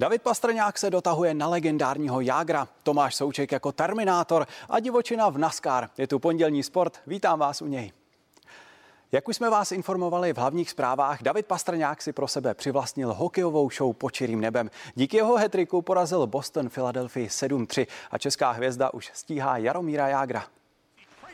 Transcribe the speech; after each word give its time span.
David 0.00 0.22
Pastrňák 0.22 0.78
se 0.78 0.90
dotahuje 0.90 1.34
na 1.34 1.48
legendárního 1.48 2.20
Jágra, 2.20 2.68
Tomáš 2.82 3.14
Souček 3.14 3.52
jako 3.52 3.72
Terminátor 3.72 4.46
a 4.68 4.80
divočina 4.80 5.30
v 5.30 5.38
NASCAR. 5.38 5.90
Je 5.98 6.06
tu 6.06 6.18
pondělní 6.18 6.62
sport, 6.62 7.00
vítám 7.06 7.38
vás 7.38 7.62
u 7.62 7.66
něj. 7.66 7.92
Jak 9.12 9.28
už 9.28 9.36
jsme 9.36 9.50
vás 9.50 9.72
informovali 9.72 10.32
v 10.32 10.38
hlavních 10.38 10.70
zprávách, 10.70 11.22
David 11.22 11.46
Pastrňák 11.46 12.02
si 12.02 12.12
pro 12.12 12.28
sebe 12.28 12.54
přivlastnil 12.54 13.14
hokejovou 13.14 13.70
show 13.70 13.92
pod 13.92 14.10
čirým 14.10 14.40
nebem. 14.40 14.70
Díky 14.94 15.16
jeho 15.16 15.36
hetriku 15.36 15.82
porazil 15.82 16.26
Boston 16.26 16.68
Philadelphia 16.68 17.26
7-3 17.26 17.86
a 18.10 18.18
česká 18.18 18.50
hvězda 18.50 18.94
už 18.94 19.10
stíhá 19.14 19.56
Jaromíra 19.56 20.08
Jágra. 20.08 20.44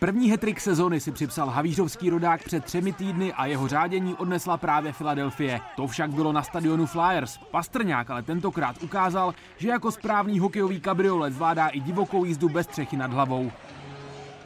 První 0.01 0.31
hetrik 0.31 0.61
sezony 0.61 1.01
si 1.01 1.13
připsal 1.13 1.49
havířovský 1.49 2.11
rodák 2.11 2.45
před 2.45 2.65
třemi 2.65 2.93
týdny 2.93 3.33
a 3.33 3.47
jeho 3.47 3.69
řádění 3.69 4.15
odnesla 4.15 4.57
právě 4.57 4.93
Filadelfie. 4.93 5.61
To 5.77 5.87
však 5.87 6.11
bylo 6.11 6.33
na 6.33 6.43
stadionu 6.43 6.87
Flyers. 6.87 7.39
Pastrňák 7.51 8.11
ale 8.11 8.23
tentokrát 8.23 8.83
ukázal, 8.83 9.35
že 9.57 9.69
jako 9.69 9.93
správný 9.93 10.39
hokejový 10.39 10.81
kabriolet 10.81 11.33
zvládá 11.33 11.69
i 11.69 11.81
divokou 11.81 12.25
jízdu 12.25 12.49
bez 12.49 12.67
střechy 12.67 12.97
nad 12.97 13.13
hlavou. 13.13 13.53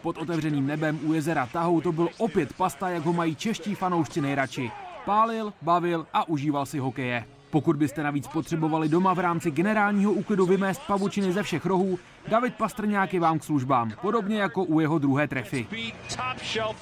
Pod 0.02 0.18
otevřeným 0.18 0.66
nebem 0.66 1.00
u 1.02 1.12
jezera 1.12 1.46
Tahou 1.52 1.80
to 1.80 1.92
byl 1.92 2.08
opět 2.18 2.52
pasta, 2.52 2.88
jak 2.88 3.04
ho 3.04 3.12
mají 3.12 3.36
čeští 3.36 3.74
fanoušci 3.74 4.20
nejradši. 4.20 4.70
Pálil, 5.04 5.52
bavil 5.62 6.06
a 6.12 6.28
užíval 6.28 6.66
si 6.66 6.78
hokeje. 6.78 7.24
Pokud 7.50 7.76
byste 7.76 8.02
navíc 8.02 8.28
potřebovali 8.28 8.88
doma 8.88 9.14
v 9.14 9.18
rámci 9.18 9.50
generálního 9.50 10.12
úklidu 10.12 10.46
vymést 10.46 10.82
pavučiny 10.86 11.32
ze 11.32 11.42
všech 11.42 11.66
rohů, 11.66 11.98
David 12.28 12.54
Pastrňák 12.54 13.14
je 13.14 13.20
vám 13.20 13.38
k 13.38 13.44
službám, 13.44 13.92
podobně 14.02 14.40
jako 14.40 14.64
u 14.64 14.80
jeho 14.80 14.98
druhé 14.98 15.28
trefy. 15.28 15.66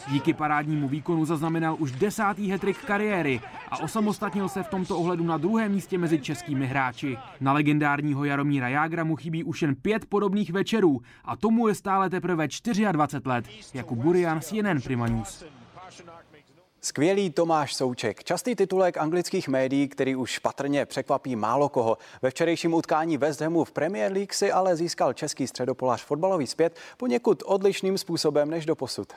Díky 0.08 0.34
parádnímu 0.34 0.89
výkonu 0.89 1.24
zaznamenal 1.24 1.77
už 1.78 1.92
desátý 1.92 2.50
hetrik 2.50 2.84
kariéry 2.84 3.41
a 3.69 3.78
osamostatnil 3.78 4.48
se 4.48 4.62
v 4.62 4.69
tomto 4.69 4.98
ohledu 4.98 5.24
na 5.24 5.36
druhém 5.36 5.72
místě 5.72 5.98
mezi 5.98 6.19
českými 6.19 6.66
hráči. 6.66 7.19
Na 7.41 7.52
legendárního 7.52 8.24
Jaromíra 8.24 8.69
Jágra 8.69 9.05
mu 9.05 9.16
chybí 9.16 9.44
už 9.44 9.62
jen 9.62 9.74
pět 9.74 10.06
podobných 10.06 10.52
večerů 10.52 11.00
a 11.24 11.36
tomu 11.36 11.69
je 11.69 11.74
stále 11.74 12.11
teprve 12.11 12.48
24 12.92 13.22
let. 13.24 13.44
Jako 13.74 13.94
Burian 13.94 14.41
CNN 14.41 14.80
Prima 14.80 15.06
News. 15.06 15.44
Skvělý 16.80 17.30
Tomáš 17.30 17.74
Souček, 17.74 18.24
častý 18.24 18.54
titulek 18.54 18.96
anglických 18.96 19.48
médií, 19.48 19.88
který 19.88 20.16
už 20.16 20.38
patrně 20.38 20.86
překvapí 20.86 21.36
málo 21.36 21.68
koho. 21.68 21.98
Ve 22.22 22.30
včerejším 22.30 22.74
utkání 22.74 23.16
West 23.16 23.40
Hamu 23.40 23.64
v 23.64 23.72
Premier 23.72 24.12
League 24.12 24.32
si 24.32 24.52
ale 24.52 24.76
získal 24.76 25.12
český 25.12 25.46
středopolař 25.46 26.04
fotbalový 26.04 26.46
zpět 26.46 26.76
poněkud 26.96 27.42
odlišným 27.46 27.98
způsobem 27.98 28.50
než 28.50 28.66
do 28.66 28.76
posud. 28.76 29.12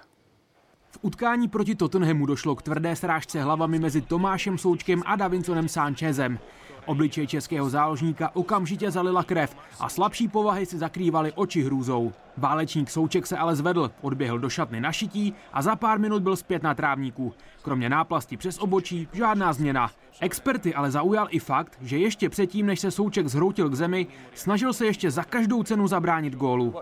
V 0.92 1.00
utkání 1.02 1.48
proti 1.48 1.76
Tottenhamu 1.76 2.26
došlo 2.26 2.56
k 2.56 2.62
tvrdé 2.62 2.96
srážce 2.96 3.42
hlavami 3.42 3.80
mezi 3.80 4.02
Tomášem 4.02 4.58
Součkem 4.58 5.04
a 5.06 5.16
Davinsonem 5.16 5.68
Sánchezem. 5.68 6.40
Obličej 6.86 7.28
českého 7.28 7.70
záložníka 7.70 8.36
okamžitě 8.36 8.92
zalila 8.92 9.24
krev 9.24 9.56
a 9.80 9.90
slabší 9.90 10.28
povahy 10.28 10.66
si 10.66 10.78
zakrývaly 10.78 11.32
oči 11.36 11.64
hrůzou. 11.64 12.12
Válečník 12.38 12.90
Souček 12.90 13.28
se 13.28 13.38
ale 13.38 13.56
zvedl, 13.56 13.92
odběhl 14.02 14.40
do 14.40 14.50
šatny 14.50 14.82
na 14.82 14.92
šití 14.92 15.34
a 15.54 15.62
za 15.62 15.76
pár 15.76 16.00
minut 16.00 16.24
byl 16.24 16.36
zpět 16.36 16.64
na 16.64 16.74
trávníku. 16.74 17.34
Kromě 17.62 17.90
náplasti 17.90 18.38
přes 18.38 18.58
obočí 18.58 19.08
žádná 19.14 19.54
změna. 19.54 19.92
Experty 20.20 20.76
ale 20.76 20.92
zaujal 20.92 21.28
i 21.30 21.40
fakt, 21.40 21.78
že 21.82 21.98
ještě 21.98 22.30
předtím, 22.30 22.66
než 22.66 22.80
se 22.80 22.92
Souček 22.92 23.28
zhroutil 23.28 23.70
k 23.70 23.76
zemi, 23.76 24.08
snažil 24.34 24.74
se 24.74 24.86
ještě 24.86 25.12
za 25.12 25.24
každou 25.24 25.64
cenu 25.64 25.88
zabránit 25.88 26.36
gólu. 26.36 26.74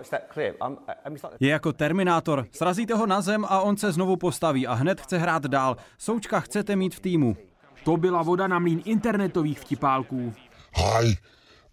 Je 1.40 1.50
jako 1.50 1.74
Terminátor. 1.74 2.46
Srazíte 2.52 2.94
ho 2.94 3.06
na 3.06 3.22
zem 3.22 3.46
a 3.50 3.60
on 3.62 3.78
se 3.78 3.92
znovu 3.92 4.16
postaví 4.16 4.68
a 4.68 4.74
hned 4.74 5.02
chce 5.02 5.18
hrát 5.18 5.44
dál. 5.46 5.78
Součka 5.98 6.40
chcete 6.40 6.76
mít 6.76 6.96
v 6.96 7.00
týmu. 7.00 7.49
To 7.90 7.98
byla 7.98 8.24
voda 8.24 8.48
na 8.48 8.60
mlín 8.60 8.82
internetových 8.86 9.60
vtipálků. 9.60 10.34
Hi, 10.76 11.16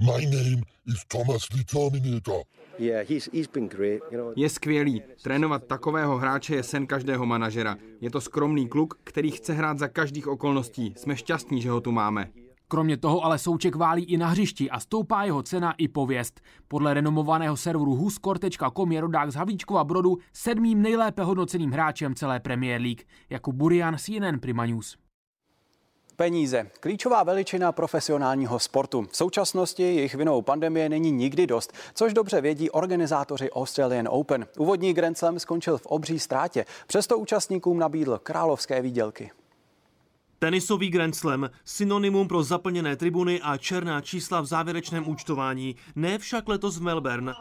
my 0.01 0.27
name 0.27 0.63
is 0.87 1.05
Thomas 1.09 1.43
the 1.55 1.63
Terminator. 1.65 2.43
Je 4.37 4.49
skvělý. 4.49 5.03
Trénovat 5.23 5.65
takového 5.65 6.19
hráče 6.19 6.55
je 6.55 6.63
sen 6.63 6.87
každého 6.87 7.27
manažera. 7.27 7.77
Je 8.01 8.11
to 8.11 8.21
skromný 8.21 8.69
kluk, 8.69 8.95
který 9.05 9.31
chce 9.31 9.53
hrát 9.53 9.79
za 9.79 9.89
každých 9.89 10.29
okolností. 10.29 10.95
Jsme 10.97 11.17
šťastní, 11.17 11.63
že 11.63 11.71
ho 11.71 11.81
tu 11.81 11.93
máme. 11.93 12.29
Kromě 12.69 12.97
toho 12.97 13.25
ale 13.25 13.39
Souček 13.39 13.77
válí 13.77 14.05
i 14.05 14.17
na 14.17 14.29
hřišti 14.29 14.71
a 14.71 14.81
stoupá 14.81 15.25
jeho 15.25 15.43
cena 15.43 15.75
i 15.79 15.89
pověst. 15.89 16.41
Podle 16.69 16.95
renomovaného 16.95 17.57
serveru 17.57 17.95
huscore.com 17.95 18.93
je 18.93 19.01
rodák 19.01 19.33
z 19.33 19.35
Havlíčkova 19.35 19.85
Brodu 19.85 20.19
sedmým 20.33 20.83
nejlépe 20.83 21.23
hodnoceným 21.23 21.71
hráčem 21.71 22.15
celé 22.15 22.41
Premier 22.41 22.81
League. 22.81 23.03
Jako 23.31 23.53
Burian 23.53 23.97
CNN 23.99 24.39
Prima 24.41 24.67
News. 24.67 25.06
Peníze. 26.17 26.71
Klíčová 26.81 27.23
veličina 27.23 27.73
profesionálního 27.73 28.59
sportu. 28.59 29.07
V 29.11 29.17
současnosti 29.17 29.83
jejich 29.83 30.15
vinou 30.15 30.43
pandemie 30.43 30.89
není 30.89 31.11
nikdy 31.11 31.47
dost, 31.47 31.73
což 31.95 32.13
dobře 32.13 32.41
vědí 32.41 32.71
organizátoři 32.71 33.51
Australian 33.51 34.09
Open. 34.11 34.47
Úvodní 34.59 34.95
Grand 34.95 35.19
Slam 35.19 35.39
skončil 35.39 35.79
v 35.79 35.87
obří 35.87 36.19
ztrátě, 36.19 36.65
přesto 36.87 37.19
účastníkům 37.19 37.79
nabídl 37.79 38.21
královské 38.23 38.83
výdělky. 38.83 39.31
Tenisový 40.39 40.91
Grand 40.91 41.17
Slam, 41.17 41.51
synonymum 41.65 42.29
pro 42.29 42.43
zaplněné 42.43 42.97
tribuny 42.97 43.41
a 43.43 43.57
černá 43.57 44.01
čísla 44.01 44.41
v 44.41 44.47
závěrečném 44.47 45.09
účtování, 45.09 45.77
ne 45.97 46.19
však 46.19 46.49
letos 46.49 46.79
v 46.79 46.83
Melbourne. 46.83 47.35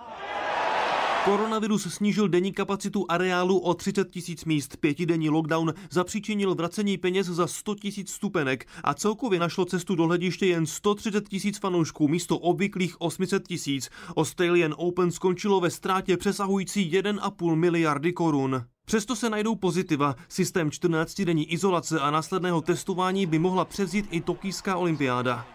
Koronavirus 1.26 1.94
snížil 1.94 2.28
denní 2.28 2.54
kapacitu 2.54 3.06
areálu 3.10 3.60
o 3.60 3.74
30 3.74 4.12
tisíc 4.12 4.46
míst. 4.46 4.78
Pětidenní 4.78 5.30
lockdown 5.30 5.74
zapříčinil 5.92 6.56
vracení 6.56 6.98
peněz 6.98 7.28
za 7.28 7.48
100 7.48 7.76
tisíc 7.76 8.12
stupenek 8.12 8.68
a 8.84 8.94
celkově 8.94 9.40
našlo 9.40 9.66
cestu 9.66 9.96
do 9.96 10.04
hlediště 10.04 10.46
jen 10.46 10.66
130 10.66 11.30
tisíc 11.30 11.60
fanoušků 11.60 12.08
místo 12.08 12.38
obvyklých 12.38 13.02
800 13.02 13.48
tisíc. 13.48 13.90
Australian 14.18 14.74
Open 14.78 15.12
skončilo 15.12 15.60
ve 15.60 15.70
ztrátě 15.70 16.18
přesahující 16.18 16.92
1,5 16.92 17.56
miliardy 17.56 18.14
korun. 18.14 18.64
Přesto 18.86 19.16
se 19.16 19.30
najdou 19.30 19.56
pozitiva. 19.56 20.16
Systém 20.30 20.70
14-denní 20.70 21.54
izolace 21.54 22.00
a 22.00 22.12
následného 22.12 22.62
testování 22.62 23.26
by 23.26 23.40
mohla 23.40 23.66
převzít 23.66 24.06
i 24.12 24.22
tokijská 24.22 24.78
olympiáda. 24.78 25.55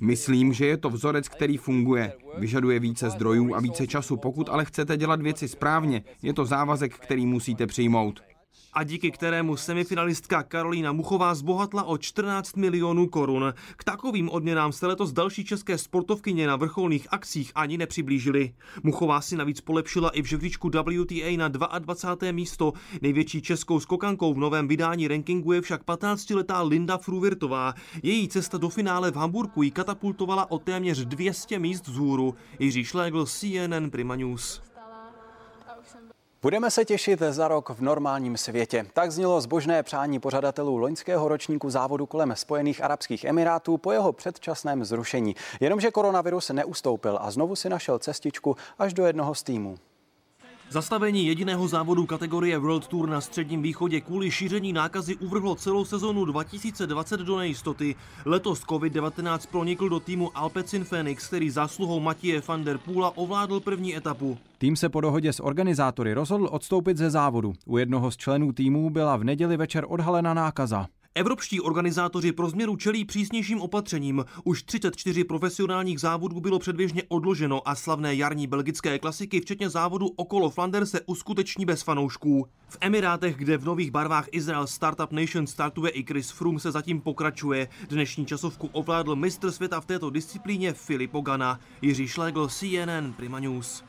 Myslím, 0.00 0.52
že 0.52 0.66
je 0.66 0.76
to 0.76 0.90
vzorec, 0.90 1.28
který 1.28 1.56
funguje. 1.56 2.12
Vyžaduje 2.38 2.78
více 2.78 3.10
zdrojů 3.10 3.54
a 3.54 3.60
více 3.60 3.86
času. 3.86 4.16
Pokud 4.16 4.48
ale 4.48 4.64
chcete 4.64 4.96
dělat 4.96 5.22
věci 5.22 5.48
správně, 5.48 6.02
je 6.22 6.32
to 6.32 6.44
závazek, 6.44 6.94
který 6.94 7.26
musíte 7.26 7.66
přijmout 7.66 8.22
a 8.72 8.84
díky 8.84 9.10
kterému 9.10 9.56
semifinalistka 9.56 10.42
Karolína 10.42 10.92
Muchová 10.92 11.34
zbohatla 11.34 11.82
o 11.82 11.98
14 11.98 12.56
milionů 12.56 13.08
korun. 13.08 13.54
K 13.76 13.84
takovým 13.84 14.30
odměnám 14.30 14.72
se 14.72 14.86
letos 14.86 15.12
další 15.12 15.44
české 15.44 15.78
sportovkyně 15.78 16.46
na 16.46 16.56
vrcholných 16.56 17.06
akcích 17.10 17.52
ani 17.54 17.78
nepřiblížily. 17.78 18.54
Muchová 18.82 19.20
si 19.20 19.36
navíc 19.36 19.60
polepšila 19.60 20.10
i 20.10 20.22
v 20.22 20.26
žebříčku 20.26 20.68
WTA 20.68 21.36
na 21.36 21.48
22. 21.48 22.32
místo. 22.32 22.72
Největší 23.02 23.42
českou 23.42 23.80
skokankou 23.80 24.34
v 24.34 24.38
novém 24.38 24.68
vydání 24.68 25.08
rankingu 25.08 25.52
je 25.52 25.60
však 25.60 25.84
15-letá 25.84 26.68
Linda 26.68 26.98
Fruvirtová. 26.98 27.74
Její 28.02 28.28
cesta 28.28 28.58
do 28.58 28.68
finále 28.68 29.10
v 29.10 29.16
Hamburgu 29.16 29.62
ji 29.62 29.70
katapultovala 29.70 30.50
o 30.50 30.58
téměř 30.58 31.04
200 31.04 31.58
míst 31.58 31.88
vzhůru. 31.88 32.34
Jiří 32.58 32.84
Šlégl, 32.84 33.26
CNN 33.26 33.90
Prima 33.90 34.16
News. 34.16 34.62
Budeme 36.42 36.70
se 36.70 36.84
těšit 36.84 37.22
za 37.30 37.48
rok 37.48 37.70
v 37.70 37.80
normálním 37.80 38.36
světě. 38.36 38.86
Tak 38.92 39.12
znělo 39.12 39.40
zbožné 39.40 39.82
přání 39.82 40.20
pořadatelů 40.20 40.76
loňského 40.76 41.28
ročníku 41.28 41.70
závodu 41.70 42.06
kolem 42.06 42.32
Spojených 42.36 42.84
Arabských 42.84 43.24
Emirátů 43.24 43.76
po 43.76 43.92
jeho 43.92 44.12
předčasném 44.12 44.84
zrušení. 44.84 45.36
Jenomže 45.60 45.90
koronavirus 45.90 46.50
neustoupil 46.50 47.18
a 47.20 47.30
znovu 47.30 47.56
si 47.56 47.68
našel 47.68 47.98
cestičku 47.98 48.56
až 48.78 48.94
do 48.94 49.06
jednoho 49.06 49.34
z 49.34 49.42
týmů. 49.42 49.78
Zastavení 50.70 51.26
jediného 51.26 51.68
závodu 51.68 52.06
kategorie 52.06 52.58
World 52.58 52.86
Tour 52.86 53.08
na 53.08 53.20
Středním 53.20 53.62
východě 53.62 54.00
kvůli 54.00 54.30
šíření 54.30 54.72
nákazy 54.72 55.16
uvrhlo 55.16 55.54
celou 55.54 55.84
sezonu 55.84 56.24
2020 56.24 57.20
do 57.20 57.36
nejistoty. 57.36 57.94
Letos 58.24 58.62
COVID-19 58.62 59.38
pronikl 59.50 59.88
do 59.88 60.00
týmu 60.00 60.30
Alpecin 60.34 60.84
Phoenix, 60.84 61.26
který 61.26 61.50
zásluhou 61.50 62.00
Matěje 62.00 62.42
van 62.48 62.64
der 62.64 62.78
Poola 62.78 63.16
ovládl 63.16 63.60
první 63.60 63.96
etapu. 63.96 64.38
Tým 64.58 64.76
se 64.76 64.88
po 64.88 65.00
dohodě 65.00 65.32
s 65.32 65.42
organizátory 65.42 66.14
rozhodl 66.14 66.48
odstoupit 66.50 66.96
ze 66.96 67.10
závodu. 67.10 67.52
U 67.66 67.78
jednoho 67.78 68.10
z 68.10 68.16
členů 68.16 68.52
týmu 68.52 68.90
byla 68.90 69.16
v 69.16 69.24
neděli 69.24 69.56
večer 69.56 69.84
odhalena 69.88 70.34
nákaza. 70.34 70.86
Evropští 71.14 71.60
organizátoři 71.60 72.32
pro 72.32 72.50
změnu 72.50 72.76
čelí 72.76 73.04
přísnějším 73.04 73.60
opatřením. 73.60 74.24
Už 74.44 74.62
34 74.62 75.24
profesionálních 75.24 76.00
závodů 76.00 76.40
bylo 76.40 76.58
předběžně 76.58 77.02
odloženo 77.08 77.68
a 77.68 77.74
slavné 77.74 78.14
jarní 78.14 78.46
belgické 78.46 78.98
klasiky, 78.98 79.40
včetně 79.40 79.70
závodu 79.70 80.06
okolo 80.16 80.50
Flanders, 80.50 80.90
se 80.90 81.00
uskuteční 81.06 81.64
bez 81.64 81.82
fanoušků. 81.82 82.46
V 82.68 82.78
Emirátech, 82.80 83.36
kde 83.36 83.58
v 83.58 83.64
nových 83.64 83.90
barvách 83.90 84.26
Israel 84.32 84.66
Startup 84.66 85.12
Nation 85.12 85.46
startuje 85.46 85.90
i 85.90 86.04
Chris 86.04 86.30
Froome, 86.30 86.60
se 86.60 86.72
zatím 86.72 87.00
pokračuje. 87.00 87.68
Dnešní 87.88 88.26
časovku 88.26 88.68
ovládl 88.72 89.16
mistr 89.16 89.50
světa 89.50 89.80
v 89.80 89.86
této 89.86 90.10
disciplíně 90.10 90.72
Filip 90.72 91.14
Ogana. 91.14 91.60
Jiří 91.82 92.08
Šlegl, 92.08 92.48
CNN 92.48 93.12
Prima 93.16 93.40
News. 93.40 93.84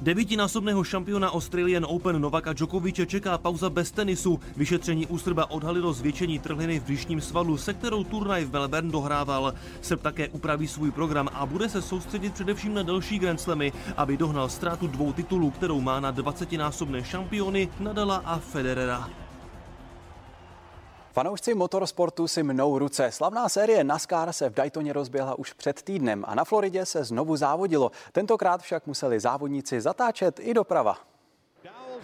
Devítinásobného 0.00 0.80
šampiona 0.80 1.28
Australian 1.28 1.84
Open 1.84 2.16
Novaka 2.16 2.52
Djokoviče 2.52 3.06
čeká 3.06 3.38
pauza 3.38 3.70
bez 3.70 3.90
tenisu. 3.90 4.40
Vyšetření 4.56 5.06
ústrba 5.06 5.50
odhalilo 5.50 5.92
zvětšení 5.92 6.38
trhliny 6.38 6.80
v 6.80 6.84
břišním 6.84 7.20
svalu, 7.20 7.56
se 7.56 7.74
kterou 7.74 8.04
turnaj 8.04 8.44
v 8.44 8.52
Melbourne 8.52 8.90
dohrával. 8.92 9.54
Srb 9.80 10.02
také 10.02 10.28
upraví 10.28 10.68
svůj 10.68 10.90
program 10.90 11.28
a 11.32 11.46
bude 11.46 11.68
se 11.68 11.82
soustředit 11.82 12.34
především 12.34 12.74
na 12.74 12.82
další 12.82 13.18
Grand 13.18 13.40
Slamy, 13.40 13.72
aby 13.96 14.16
dohnal 14.16 14.48
ztrátu 14.48 14.86
dvou 14.86 15.12
titulů, 15.12 15.50
kterou 15.50 15.80
má 15.80 16.00
na 16.00 16.12
20-násobné 16.12 17.02
šampiony 17.02 17.68
Nadala 17.80 18.22
a 18.24 18.38
Federera. 18.38 19.29
Fanoušci 21.12 21.54
motorsportu 21.54 22.28
si 22.28 22.42
mnou 22.42 22.78
ruce. 22.78 23.10
Slavná 23.12 23.48
série 23.48 23.84
NASCAR 23.84 24.32
se 24.32 24.50
v 24.50 24.54
Daytoně 24.54 24.92
rozběhla 24.92 25.38
už 25.38 25.52
před 25.52 25.82
týdnem 25.82 26.24
a 26.28 26.34
na 26.34 26.44
Floridě 26.44 26.86
se 26.86 27.04
znovu 27.04 27.36
závodilo. 27.36 27.90
Tentokrát 28.12 28.62
však 28.62 28.86
museli 28.86 29.20
závodníci 29.20 29.80
zatáčet 29.80 30.40
i 30.42 30.54
doprava. 30.54 30.98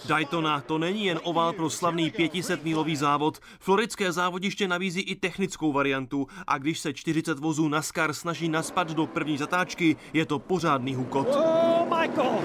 Daytona 0.09 0.61
to 0.61 0.79
není 0.79 1.05
jen 1.05 1.21
oval 1.23 1.53
pro 1.53 1.71
slavný 1.71 2.11
500 2.11 2.65
mílový 2.65 2.97
závod. 2.97 3.39
Floridské 3.61 4.13
závodiště 4.13 4.69
nabízí 4.69 5.01
i 5.01 5.15
technickou 5.15 5.73
variantu 5.73 6.27
a 6.47 6.59
když 6.59 6.79
se 6.79 6.93
40 6.93 7.39
vozů 7.39 7.69
NASCAR 7.69 8.13
snaží 8.13 8.49
naspat 8.49 8.91
do 8.91 9.07
první 9.07 9.39
zatáčky, 9.39 9.97
je 10.13 10.27
to 10.27 10.39
pořádný 10.39 10.95
hukot. 10.95 11.29
Oh, 11.37 11.99
Michael. 11.99 12.39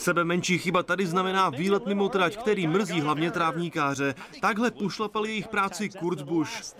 Sebe 0.00 0.24
menší 0.24 0.58
chyba 0.58 0.82
tady 0.82 1.06
znamená 1.06 1.50
výlet 1.50 1.86
mimo 1.86 2.08
trať, 2.08 2.36
který 2.36 2.66
mrzí 2.66 3.00
hlavně 3.00 3.30
trávníkáře. 3.30 4.14
Takhle 4.40 4.70
pošlapal 4.70 5.26
jejich 5.26 5.48
práci 5.48 5.88
Kurt 5.88 6.22
Busch. 6.22 6.74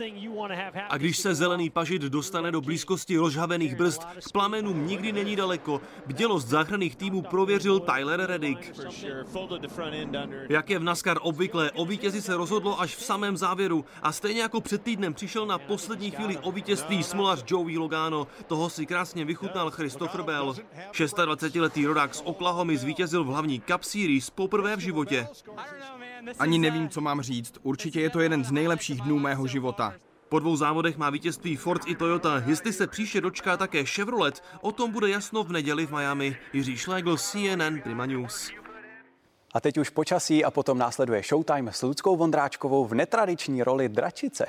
A 0.88 0.96
když 0.96 1.18
se 1.18 1.34
zelený 1.34 1.70
pažit 1.70 2.02
dostane 2.02 2.52
do 2.52 2.60
blízkosti 2.60 3.16
rozhavených 3.16 3.76
brzd, 3.76 4.04
k 4.04 4.32
plamenům 4.32 4.86
nikdy 4.86 5.12
není 5.12 5.36
daleko. 5.36 5.80
Bdělost 6.06 6.48
záchranných 6.48 6.96
týmů 6.96 7.22
prověřil 7.22 7.80
Tyler 7.80 8.26
Reddick. 8.26 8.72
Jak 10.48 10.70
je 10.70 10.78
v 10.78 10.82
NASCAR 10.82 11.18
obvykle, 11.22 11.70
o 11.70 11.84
vítězi 11.84 12.22
se 12.22 12.36
rozhodlo 12.36 12.80
až 12.80 12.96
v 12.96 13.02
samém 13.02 13.36
závěru 13.36 13.84
a 14.02 14.12
stejně 14.12 14.40
jako 14.40 14.60
před 14.60 14.82
týdnem 14.82 15.14
přišel 15.14 15.46
na 15.46 15.58
poslední 15.58 16.10
chvíli 16.10 16.38
o 16.38 16.52
vítězství 16.52 17.02
smolař 17.02 17.44
Joey 17.46 17.78
Logano. 17.78 18.26
Toho 18.46 18.70
si 18.70 18.86
krásně 18.86 19.24
vychutnal 19.24 19.70
Christopher 19.70 20.22
Bell. 20.22 20.54
26-letý 20.92 21.86
rodák 21.86 22.14
z 22.14 22.22
Oklahomy 22.24 22.76
zvítězil 22.76 23.09
zvítězil 23.10 23.24
v 23.24 23.26
hlavní 23.26 23.60
Cup 23.60 23.82
Series 23.82 24.30
poprvé 24.30 24.76
v 24.76 24.80
životě. 24.80 25.28
Ani 26.38 26.58
nevím, 26.58 26.88
co 26.88 27.00
mám 27.00 27.22
říct. 27.22 27.54
Určitě 27.62 28.00
je 28.00 28.10
to 28.10 28.20
jeden 28.20 28.44
z 28.44 28.50
nejlepších 28.52 29.00
dnů 29.00 29.18
mého 29.18 29.46
života. 29.46 29.94
Po 30.28 30.38
dvou 30.38 30.56
závodech 30.56 30.96
má 30.96 31.10
vítězství 31.10 31.56
Ford 31.56 31.82
i 31.86 31.94
Toyota. 31.94 32.42
Jestli 32.46 32.72
se 32.72 32.86
příště 32.86 33.20
dočká 33.20 33.56
také 33.56 33.84
Chevrolet, 33.84 34.42
o 34.60 34.72
tom 34.72 34.92
bude 34.92 35.10
jasno 35.10 35.44
v 35.44 35.52
neděli 35.52 35.86
v 35.86 35.90
Miami. 35.90 36.36
Jiří 36.52 36.78
Schlegel, 36.78 37.16
CNN 37.16 37.80
Prima 37.82 38.06
News. 38.06 38.50
A 39.54 39.60
teď 39.60 39.78
už 39.78 39.90
počasí 39.90 40.44
a 40.44 40.50
potom 40.50 40.78
následuje 40.78 41.22
Showtime 41.22 41.72
s 41.72 41.82
Ludskou 41.82 42.16
Vondráčkovou 42.16 42.86
v 42.86 42.94
netradiční 42.94 43.62
roli 43.62 43.88
dračice. 43.88 44.46